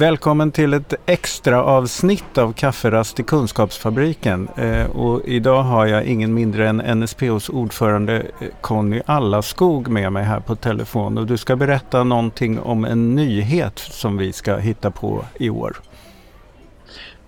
Välkommen 0.00 0.52
till 0.52 0.74
ett 0.74 0.94
extra 1.06 1.64
avsnitt 1.64 2.38
av 2.38 2.52
Kafferast 2.52 3.20
i 3.20 3.22
Kunskapsfabriken. 3.22 4.48
Eh, 4.56 4.90
och 4.90 5.24
idag 5.24 5.62
har 5.62 5.86
jag 5.86 6.04
ingen 6.04 6.34
mindre 6.34 6.68
än 6.68 7.00
NSPOs 7.00 7.48
ordförande 7.48 8.16
eh, 8.40 8.48
Conny 8.60 9.02
Allaskog 9.06 9.88
med 9.88 10.12
mig 10.12 10.24
här 10.24 10.40
på 10.40 10.56
telefon. 10.56 11.18
Och 11.18 11.26
du 11.26 11.36
ska 11.36 11.56
berätta 11.56 12.04
någonting 12.04 12.60
om 12.60 12.84
en 12.84 13.14
nyhet 13.14 13.78
som 13.78 14.16
vi 14.16 14.32
ska 14.32 14.56
hitta 14.56 14.90
på 14.90 15.24
i 15.38 15.50
år. 15.50 15.76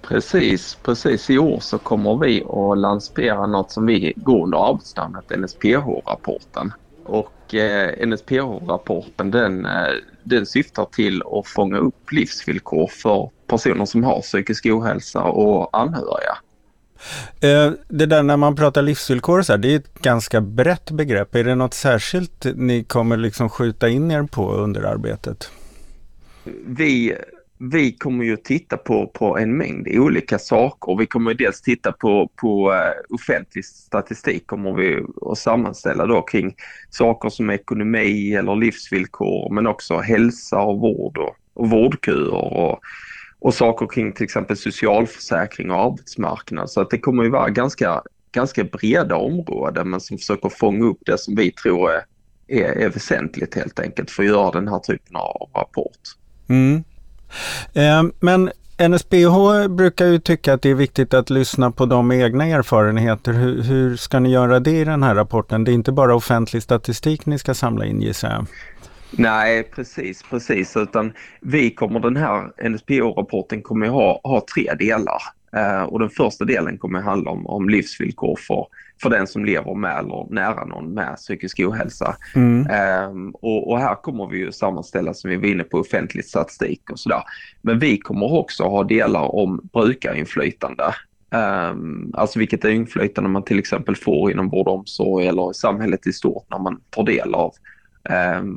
Precis, 0.03 0.79
precis. 0.83 1.31
I 1.31 1.39
år 1.39 1.61
så 1.61 1.79
kommer 1.79 2.17
vi 2.17 2.45
att 2.45 2.79
lansera 2.79 3.47
något 3.47 3.71
som 3.71 3.87
vi 3.87 4.13
går 4.17 4.45
under 4.45 4.71
arbetsnamnet 4.71 5.31
NSPH-rapporten. 5.31 6.73
Och 7.05 7.55
eh, 7.55 8.07
NSPH-rapporten 8.07 9.31
den, 9.31 9.67
eh, 9.67 9.93
den 10.23 10.47
syftar 10.47 10.85
till 10.85 11.23
att 11.23 11.47
fånga 11.47 11.79
upp 11.79 12.13
livsvillkor 12.13 12.87
för 12.87 13.31
personer 13.47 13.85
som 13.85 14.05
har 14.05 14.21
psykisk 14.21 14.67
ohälsa 14.67 15.23
och 15.23 15.79
anhöriga. 15.79 16.39
Eh, 17.41 17.73
det 17.89 18.07
där 18.07 18.23
när 18.23 18.37
man 18.37 18.57
pratar 18.57 18.83
livsvillkor 18.83 19.43
så 19.43 19.53
här, 19.53 19.59
det 19.59 19.73
är 19.73 19.77
ett 19.77 19.99
ganska 19.99 20.41
brett 20.41 20.91
begrepp. 20.91 21.35
Är 21.35 21.45
det 21.45 21.55
något 21.55 21.75
särskilt 21.75 22.47
ni 22.55 22.85
kommer 22.85 23.17
liksom 23.17 23.49
skjuta 23.49 23.89
in 23.89 24.11
er 24.11 24.23
på 24.23 24.53
under 24.53 24.83
arbetet? 24.83 25.51
Vi 26.67 27.17
vi 27.71 27.93
kommer 27.93 28.25
ju 28.25 28.37
titta 28.37 28.77
på, 28.77 29.07
på 29.07 29.39
en 29.39 29.57
mängd 29.57 29.89
olika 29.89 30.39
saker. 30.39 30.97
Vi 30.99 31.07
kommer 31.07 31.35
dels 31.35 31.61
titta 31.61 31.93
på, 31.93 32.31
på 32.37 32.73
eh, 32.73 33.15
offentlig 33.15 33.65
statistik 33.65 34.47
kommer 34.47 34.73
vi 34.73 35.03
att 35.31 35.39
sammanställa 35.39 36.07
då 36.07 36.23
kring 36.23 36.55
saker 36.91 37.29
som 37.29 37.51
ekonomi 37.51 38.35
eller 38.35 38.57
livsvillkor 38.57 39.55
men 39.55 39.67
också 39.67 39.99
hälsa 39.99 40.61
och 40.61 40.81
vård 40.81 41.19
och, 41.19 41.37
och 41.55 41.71
vårdköer 41.71 42.35
och, 42.35 42.81
och 43.39 43.55
saker 43.55 43.87
kring 43.87 44.13
till 44.13 44.25
exempel 44.25 44.57
socialförsäkring 44.57 45.71
och 45.71 45.81
arbetsmarknad. 45.81 46.71
Så 46.71 46.81
att 46.81 46.91
det 46.91 46.99
kommer 46.99 47.23
ju 47.23 47.31
vara 47.31 47.49
ganska, 47.49 48.03
ganska 48.33 48.65
breda 48.65 49.17
områden 49.17 49.91
men 49.91 50.01
som 50.01 50.19
försöker 50.19 50.49
fånga 50.49 50.85
upp 50.85 51.01
det 51.07 51.19
som 51.19 51.35
vi 51.35 51.53
tror 51.53 51.91
är, 51.91 52.03
är, 52.49 52.79
är 52.79 52.89
väsentligt 52.89 53.55
helt 53.55 53.81
enkelt 53.81 54.11
för 54.11 54.23
att 54.23 54.29
göra 54.29 54.51
den 54.51 54.69
här 54.69 54.79
typen 54.79 55.17
av 55.17 55.51
rapport. 55.55 55.99
Mm. 56.49 56.85
Eh, 57.75 58.03
men 58.21 58.51
NSBH 58.89 59.69
brukar 59.69 60.07
ju 60.07 60.19
tycka 60.19 60.55
att 60.55 60.63
det 60.63 60.71
är 60.71 60.75
viktigt 60.75 61.15
att 61.15 61.31
lyssna 61.31 61.71
på 61.71 61.87
de 61.87 62.13
egna 62.13 62.47
erfarenheter. 62.47 63.33
Hur, 63.33 63.63
hur, 63.63 63.97
ska 63.97 64.21
ni 64.21 64.31
göra 64.31 64.61
det 64.61 64.71
i 64.71 64.85
den 64.85 65.03
här 65.03 65.15
rapporten? 65.15 65.65
Det 65.65 65.71
är 65.71 65.75
inte 65.75 65.93
bara 65.93 66.15
offentlig 66.15 66.63
statistik 66.63 67.27
ni 67.27 67.39
ska 67.39 67.55
samla 67.55 67.87
in 67.87 68.03
gissar 68.03 68.31
jag. 68.31 68.47
Nej, 69.11 69.63
precis, 69.63 70.23
precis. 70.31 70.77
Utan 70.77 71.13
vi 71.41 71.71
kommer 71.71 72.01
den 72.01 72.17
här 72.17 72.69
NSPO-rapporten 72.69 73.63
kommer 73.63 73.89
ha, 73.89 74.21
ha 74.25 74.45
tre 74.55 74.75
delar. 74.75 75.23
Eh, 75.57 75.83
och 75.83 75.99
den 75.99 76.11
första 76.11 76.45
delen 76.45 76.79
kommer 76.79 77.01
handla 77.01 77.31
om, 77.31 77.47
om 77.47 77.69
livsvillkor 77.69 78.37
för, 78.37 78.67
för 79.03 79.11
den 79.11 79.27
som 79.27 79.45
lever 79.45 79.75
med 79.75 79.99
eller 79.99 80.27
nära 80.31 80.65
någon 80.65 80.95
med 80.95 81.17
psykisk 81.17 81.61
ohälsa. 81.61 82.17
Mm. 82.35 82.67
Eh, 82.67 83.31
och, 83.33 83.71
och, 83.71 83.79
här 83.79 83.95
kommer 83.95 84.27
vi 84.27 84.39
ju 84.39 84.53
sammanställa 84.53 85.15
som 85.15 85.31
vi 85.31 85.37
var 85.37 85.47
inne 85.47 85.65
på 85.65 85.79
offentlig 85.79 86.25
statistik 86.25 86.91
och 86.91 86.99
sådär. 86.99 87.23
Men 87.63 87.79
vi 87.79 87.99
kommer 87.99 88.33
också 88.33 88.65
ha 88.65 88.85
delar 88.85 89.35
om 89.35 89.69
brukarinflytande. 89.73 90.95
Um, 91.71 92.13
alltså 92.15 92.39
vilket 92.39 92.65
inflytande 92.65 93.31
man 93.31 93.43
till 93.43 93.59
exempel 93.59 93.97
får 93.97 94.33
inom 94.33 94.49
vård 94.49 94.69
och 94.69 94.75
omsorg 94.75 95.27
eller 95.27 95.51
i 95.51 95.55
samhället 95.55 96.07
i 96.07 96.13
stort 96.13 96.47
när 96.51 96.59
man 96.59 96.81
tar 96.91 97.05
del 97.05 97.35
av 97.35 97.53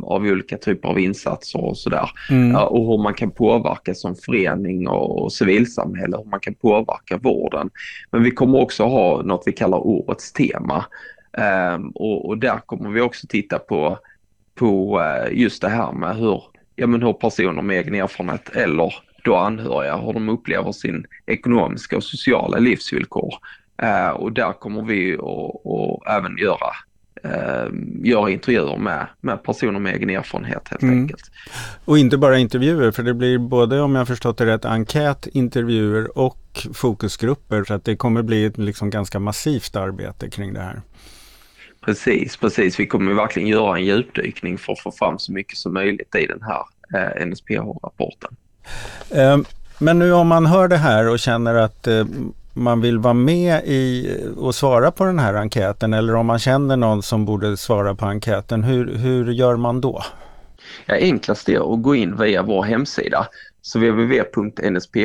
av 0.03 0.21
olika 0.21 0.57
typer 0.57 0.89
av 0.89 0.99
insatser 0.99 1.63
och 1.63 1.77
sådär. 1.77 2.09
Mm. 2.29 2.55
Och 2.55 2.88
hur 2.88 3.03
man 3.03 3.13
kan 3.13 3.31
påverka 3.31 3.93
som 3.93 4.15
förening 4.15 4.87
och, 4.87 5.23
och 5.23 5.33
civilsamhälle, 5.33 6.17
hur 6.17 6.29
man 6.29 6.39
kan 6.39 6.53
påverka 6.53 7.17
vården. 7.17 7.70
Men 8.11 8.23
vi 8.23 8.31
kommer 8.31 8.61
också 8.61 8.83
ha 8.83 9.21
något 9.21 9.43
vi 9.45 9.52
kallar 9.52 9.77
årets 9.77 10.33
tema. 10.33 10.86
Um, 11.75 11.89
och, 11.89 12.25
och, 12.25 12.37
där 12.37 12.58
kommer 12.65 12.89
vi 12.89 13.02
också 13.02 13.27
titta 13.27 13.59
på, 13.59 13.99
på 14.55 14.99
uh, 14.99 15.39
just 15.39 15.61
det 15.61 15.70
här 15.70 15.91
med 15.91 16.15
hur, 16.15 16.43
ja, 16.75 16.87
men 16.87 17.03
hur 17.03 17.14
personer 17.14 17.61
med 17.61 17.77
egen 17.77 17.95
erfarenhet 17.95 18.49
eller 18.49 18.93
då 19.23 19.36
anhöriga, 19.36 19.97
hur 19.97 20.14
de 20.14 20.30
upplever 20.30 20.71
sin 20.71 21.05
ekonomiska 21.25 21.97
och 21.97 22.03
sociala 22.03 22.58
livsvillkor. 22.58 23.33
Uh, 23.83 24.09
och 24.09 24.31
där 24.31 24.53
kommer 24.53 24.81
vi 24.81 25.14
att 25.14 26.17
även 26.17 26.37
göra 26.37 26.71
eh, 27.25 27.67
göra 28.03 28.30
intervjuer 28.30 28.77
med, 28.77 29.08
med 29.21 29.43
personer 29.43 29.80
med 29.80 29.95
egen 29.95 30.09
erfarenhet 30.09 30.67
helt 30.69 30.81
mm. 30.81 31.02
enkelt. 31.02 31.31
Och 31.86 31.97
inte 31.97 32.17
bara 32.17 32.37
intervjuer, 32.37 32.91
för 32.91 33.03
det 33.03 33.13
blir 33.13 33.37
både 33.37 33.81
om 33.81 33.95
jag 33.95 34.08
förstått 34.08 34.37
det 34.37 34.45
rätt 34.45 34.65
enkät, 34.65 35.27
intervjuer 35.27 36.17
och 36.17 36.67
fokusgrupper. 36.73 37.64
Så 37.64 37.73
att 37.73 37.85
det 37.85 37.95
kommer 37.95 38.21
bli 38.21 38.45
ett 38.45 38.58
liksom 38.58 38.89
ganska 38.89 39.19
massivt 39.19 39.75
arbete 39.75 40.30
kring 40.30 40.53
det 40.53 40.61
här. 40.61 40.81
Precis, 41.85 42.37
precis. 42.37 42.80
Vi 42.80 42.87
kommer 42.87 43.14
verkligen 43.14 43.47
göra 43.47 43.77
en 43.77 43.85
djupdykning 43.85 44.58
för 44.58 44.73
att 44.73 44.80
få 44.80 44.91
fram 44.91 45.19
så 45.19 45.31
mycket 45.31 45.58
som 45.58 45.73
möjligt 45.73 46.15
i 46.15 46.25
den 46.25 46.41
här 46.41 46.64
eh, 46.93 47.25
NSPH-rapporten. 47.25 48.35
Eh, 49.11 49.37
men 49.80 49.99
nu 49.99 50.14
om 50.14 50.27
man 50.27 50.45
hör 50.45 50.67
det 50.67 50.77
här 50.77 51.09
och 51.09 51.19
känner 51.19 51.55
att 51.55 51.87
eh, 51.87 52.05
man 52.55 52.82
vill 52.82 52.99
vara 52.99 53.14
med 53.14 53.61
i 53.66 54.17
och 54.38 54.55
svara 54.55 54.92
på 54.92 55.05
den 55.05 55.20
här 55.20 55.33
enkäten 55.33 55.93
eller 55.93 56.16
om 56.16 56.26
man 56.26 56.39
känner 56.39 56.77
någon 56.77 57.04
som 57.04 57.26
borde 57.26 57.58
svara 57.58 57.95
på 57.95 58.05
enkäten, 58.05 58.64
hur, 58.64 58.95
hur 58.95 59.32
gör 59.32 59.55
man 59.55 59.82
då? 59.82 60.02
Ja, 60.86 60.95
enklast 60.95 61.49
är 61.49 61.73
att 61.73 61.82
gå 61.82 61.95
in 61.95 62.17
via 62.17 62.44
vår 62.44 62.64
hemsida 62.64 63.27
så 63.61 63.80
www.nsph.se. 63.80 64.99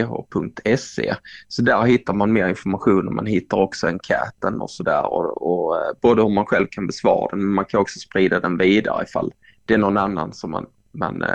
Så 1.49 1.62
där 1.62 1.83
hittar 1.83 2.15
man 2.15 2.33
mer 2.33 2.49
information 2.49 3.09
och 3.09 3.15
man 3.15 3.27
hittar 3.27 3.56
också 3.56 3.87
enkäten 3.87 4.60
och 4.60 4.71
sådär 4.71 5.12
och, 5.12 5.53
och 5.53 5.77
eh, 5.77 5.83
både 6.00 6.22
hur 6.22 6.28
man 6.28 6.47
själv 6.47 6.66
kan 6.71 6.87
besvara 6.87 7.28
den 7.31 7.39
men 7.39 7.55
man 7.55 7.65
kan 7.65 7.81
också 7.81 7.99
sprida 7.99 8.41
den 8.41 8.59
vidare 8.59 9.05
ifall 9.05 9.33
det 9.65 9.75
är 9.75 9.78
någon 9.78 9.97
annan 9.97 10.33
som 10.33 10.50
man 10.50 10.66
man 10.93 11.23
eh, 11.23 11.28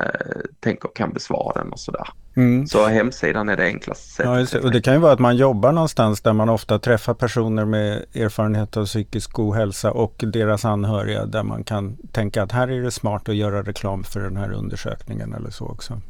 tänker 0.59 0.89
kan 0.95 1.13
besvara 1.13 1.61
den 1.61 1.71
och 1.71 1.79
sådär. 1.79 2.07
Mm. 2.35 2.67
Så 2.67 2.87
hemsidan 2.87 3.49
är 3.49 3.57
det 3.57 3.65
enklaste 3.65 4.09
sättet. 4.09 4.53
Ja, 4.53 4.59
och 4.59 4.71
det 4.71 4.81
kan 4.81 4.93
ju 4.93 4.99
vara 4.99 5.11
att 5.13 5.19
man 5.19 5.37
jobbar 5.37 5.71
någonstans 5.71 6.21
där 6.21 6.33
man 6.33 6.49
ofta 6.49 6.79
träffar 6.79 7.13
personer 7.13 7.65
med 7.65 8.05
erfarenhet 8.15 8.77
av 8.77 8.85
psykisk 8.85 9.39
ohälsa 9.39 9.91
och 9.91 10.15
deras 10.17 10.65
anhöriga 10.65 11.25
där 11.25 11.43
man 11.43 11.63
kan 11.63 11.97
tänka 12.11 12.43
att 12.43 12.51
här 12.51 12.67
är 12.67 12.81
det 12.81 12.91
smart 12.91 13.29
att 13.29 13.35
göra 13.35 13.63
reklam 13.63 14.03
för 14.03 14.19
den 14.19 14.37
här 14.37 14.51
undersökningen 14.51 15.33
eller 15.33 15.49
så 15.49 15.65
också. 15.65 16.01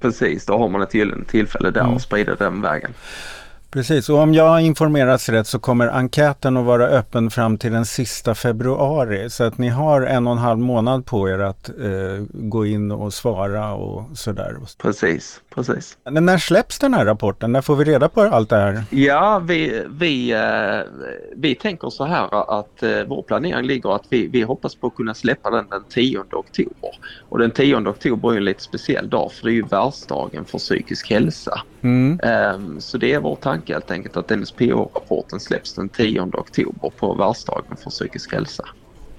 Precis, 0.00 0.46
då 0.46 0.58
har 0.58 0.68
man 0.68 0.82
ett 0.82 1.28
tillfälle 1.28 1.70
där 1.70 1.80
mm. 1.80 1.94
och 1.94 2.02
sprida 2.02 2.34
den 2.34 2.62
vägen. 2.62 2.90
Precis, 3.72 4.08
och 4.08 4.18
om 4.18 4.34
jag 4.34 4.48
har 4.48 4.60
informerats 4.60 5.28
rätt 5.28 5.46
så 5.46 5.58
kommer 5.58 5.88
enkäten 5.88 6.56
att 6.56 6.64
vara 6.64 6.86
öppen 6.86 7.30
fram 7.30 7.58
till 7.58 7.72
den 7.72 7.86
sista 7.86 8.34
februari. 8.34 9.30
Så 9.30 9.44
att 9.44 9.58
ni 9.58 9.68
har 9.68 10.02
en 10.02 10.26
och 10.26 10.32
en 10.32 10.38
halv 10.38 10.58
månad 10.58 11.06
på 11.06 11.28
er 11.28 11.38
att 11.38 11.68
eh, 11.68 12.24
gå 12.30 12.66
in 12.66 12.90
och 12.90 13.14
svara 13.14 13.74
och 13.74 14.18
sådär. 14.18 14.56
Precis, 14.78 15.40
precis. 15.54 15.98
Men 16.10 16.26
när 16.26 16.38
släpps 16.38 16.78
den 16.78 16.94
här 16.94 17.04
rapporten? 17.04 17.52
När 17.52 17.62
får 17.62 17.76
vi 17.76 17.84
reda 17.84 18.08
på 18.08 18.20
allt 18.20 18.48
det 18.48 18.56
här? 18.56 18.84
Ja, 18.90 19.42
vi, 19.44 19.84
vi, 19.90 20.32
eh, 20.32 21.08
vi 21.36 21.54
tänker 21.54 21.90
så 21.90 22.04
här 22.04 22.58
att 22.60 22.82
eh, 22.82 22.90
vår 23.06 23.22
planering 23.22 23.66
ligger 23.66 23.94
att 23.94 24.06
vi, 24.08 24.26
vi 24.26 24.42
hoppas 24.42 24.74
på 24.74 24.86
att 24.86 24.94
kunna 24.94 25.14
släppa 25.14 25.50
den 25.50 25.66
den 25.70 25.84
10 25.88 26.18
oktober. 26.18 26.90
Och 27.28 27.38
den 27.38 27.50
10 27.50 27.76
oktober 27.76 28.32
är 28.32 28.36
en 28.36 28.44
lite 28.44 28.62
speciell 28.62 29.08
dag 29.08 29.32
för 29.32 29.44
det 29.44 29.50
är 29.50 29.54
ju 29.54 29.62
världsdagen 29.62 30.44
för 30.44 30.58
psykisk 30.58 31.10
hälsa. 31.10 31.62
Mm. 31.82 32.20
Um, 32.54 32.80
så 32.80 32.98
det 32.98 33.12
är 33.12 33.20
vår 33.20 33.36
tanke 33.36 33.61
helt 33.68 33.90
enkelt 33.90 34.16
att 34.16 34.30
NSPO-rapporten 34.30 35.40
släpps 35.40 35.74
den 35.74 35.88
10 35.88 36.20
oktober 36.20 36.90
på 36.96 37.14
världsdagen 37.14 37.76
för 37.82 37.90
psykisk 37.90 38.32
hälsa. 38.32 38.64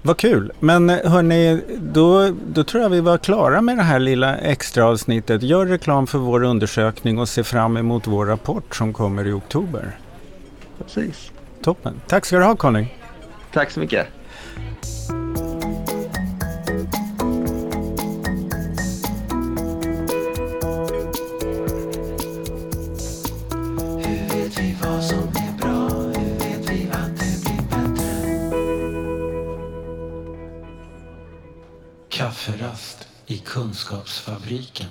Vad 0.02 0.16
kul! 0.16 0.52
Men 0.60 0.88
hörni, 0.88 1.60
då, 1.78 2.30
då 2.46 2.64
tror 2.64 2.82
jag 2.82 2.90
vi 2.90 3.00
var 3.00 3.18
klara 3.18 3.60
med 3.60 3.76
det 3.76 3.82
här 3.82 3.98
lilla 3.98 4.36
extra 4.36 4.86
avsnittet. 4.86 5.42
Gör 5.42 5.66
reklam 5.66 6.06
för 6.06 6.18
vår 6.18 6.42
undersökning 6.42 7.18
och 7.18 7.28
se 7.28 7.44
fram 7.44 7.76
emot 7.76 8.06
vår 8.06 8.26
rapport 8.26 8.76
som 8.76 8.92
kommer 8.92 9.26
i 9.26 9.32
oktober. 9.32 9.98
Precis. 10.78 11.30
Toppen! 11.62 12.00
Tack 12.06 12.24
ska 12.24 12.38
du 12.38 12.44
ha 12.44 12.56
Conny! 12.56 12.86
Tack 13.52 13.70
så 13.70 13.80
mycket! 13.80 14.06
Kafferast 32.14 33.08
i 33.26 33.38
Kunskapsfabriken. 33.38 34.86